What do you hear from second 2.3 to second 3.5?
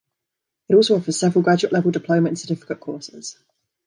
certificate courses.